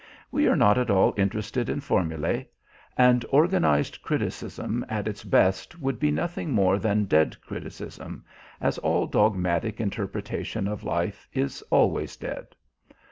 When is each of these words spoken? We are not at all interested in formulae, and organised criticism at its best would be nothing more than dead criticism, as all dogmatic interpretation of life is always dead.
We 0.31 0.47
are 0.47 0.55
not 0.55 0.79
at 0.79 0.89
all 0.89 1.13
interested 1.15 1.69
in 1.69 1.79
formulae, 1.79 2.47
and 2.97 3.23
organised 3.25 4.01
criticism 4.01 4.83
at 4.89 5.07
its 5.07 5.23
best 5.23 5.79
would 5.79 5.99
be 5.99 6.09
nothing 6.09 6.49
more 6.53 6.79
than 6.79 7.05
dead 7.05 7.39
criticism, 7.43 8.25
as 8.59 8.79
all 8.79 9.05
dogmatic 9.05 9.79
interpretation 9.79 10.67
of 10.67 10.83
life 10.83 11.27
is 11.33 11.61
always 11.69 12.15
dead. 12.17 12.55